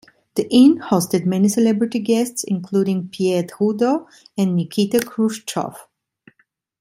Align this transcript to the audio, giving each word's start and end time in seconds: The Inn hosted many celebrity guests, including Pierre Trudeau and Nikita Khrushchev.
The 0.33 0.47
Inn 0.49 0.79
hosted 0.79 1.27
many 1.27 1.47
celebrity 1.47 1.99
guests, 1.99 2.43
including 2.43 3.09
Pierre 3.09 3.43
Trudeau 3.43 4.07
and 4.35 4.55
Nikita 4.55 4.99
Khrushchev. 5.05 5.75